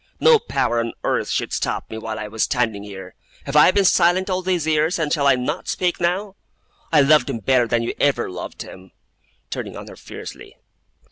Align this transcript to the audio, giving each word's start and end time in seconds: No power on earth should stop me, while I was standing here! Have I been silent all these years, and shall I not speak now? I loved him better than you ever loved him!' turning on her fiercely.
No 0.19 0.39
power 0.39 0.79
on 0.79 0.93
earth 1.03 1.29
should 1.29 1.53
stop 1.53 1.87
me, 1.91 1.99
while 1.99 2.17
I 2.17 2.27
was 2.27 2.41
standing 2.41 2.81
here! 2.81 3.13
Have 3.45 3.55
I 3.55 3.69
been 3.69 3.85
silent 3.85 4.31
all 4.31 4.41
these 4.41 4.65
years, 4.65 4.97
and 4.97 5.13
shall 5.13 5.27
I 5.27 5.35
not 5.35 5.67
speak 5.67 6.01
now? 6.01 6.37
I 6.91 7.01
loved 7.01 7.29
him 7.29 7.37
better 7.37 7.67
than 7.67 7.83
you 7.83 7.93
ever 7.99 8.27
loved 8.27 8.63
him!' 8.63 8.93
turning 9.51 9.77
on 9.77 9.87
her 9.89 9.95
fiercely. 9.95 10.55